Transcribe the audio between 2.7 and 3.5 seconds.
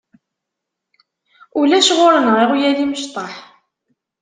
imecṭaḥ.